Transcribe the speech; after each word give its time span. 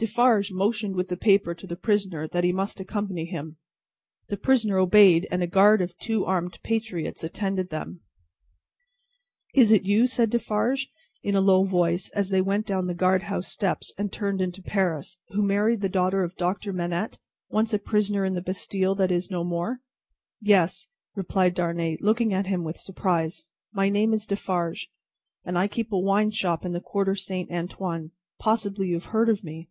Defarge 0.00 0.50
motioned 0.50 0.96
with 0.96 1.08
the 1.08 1.16
paper 1.18 1.54
to 1.54 1.66
the 1.66 1.76
prisoner 1.76 2.26
that 2.28 2.42
he 2.42 2.52
must 2.54 2.80
accompany 2.80 3.26
him. 3.26 3.58
The 4.30 4.38
prisoner 4.38 4.78
obeyed, 4.78 5.28
and 5.30 5.42
a 5.42 5.46
guard 5.46 5.82
of 5.82 5.94
two 5.98 6.24
armed 6.24 6.58
patriots 6.62 7.22
attended 7.22 7.68
them. 7.68 8.00
"Is 9.54 9.72
it 9.72 9.84
you," 9.84 10.06
said 10.06 10.30
Defarge, 10.30 10.88
in 11.22 11.34
a 11.34 11.42
low 11.42 11.64
voice, 11.64 12.08
as 12.14 12.30
they 12.30 12.40
went 12.40 12.64
down 12.64 12.86
the 12.86 12.94
guardhouse 12.94 13.48
steps 13.48 13.92
and 13.98 14.10
turned 14.10 14.40
into 14.40 14.62
Paris, 14.62 15.18
"who 15.34 15.42
married 15.42 15.82
the 15.82 15.88
daughter 15.90 16.22
of 16.22 16.34
Doctor 16.36 16.72
Manette, 16.72 17.18
once 17.50 17.74
a 17.74 17.78
prisoner 17.78 18.24
in 18.24 18.32
the 18.32 18.40
Bastille 18.40 18.94
that 18.94 19.12
is 19.12 19.30
no 19.30 19.44
more?" 19.44 19.80
"Yes," 20.40 20.86
replied 21.14 21.52
Darnay, 21.54 21.98
looking 22.00 22.32
at 22.32 22.46
him 22.46 22.64
with 22.64 22.78
surprise. 22.78 23.44
"My 23.74 23.90
name 23.90 24.14
is 24.14 24.24
Defarge, 24.24 24.90
and 25.44 25.58
I 25.58 25.68
keep 25.68 25.92
a 25.92 25.98
wine 25.98 26.30
shop 26.30 26.64
in 26.64 26.72
the 26.72 26.80
Quarter 26.80 27.16
Saint 27.16 27.50
Antoine. 27.52 28.12
Possibly 28.38 28.86
you 28.88 28.94
have 28.94 29.10
heard 29.12 29.28
of 29.28 29.44
me." 29.44 29.68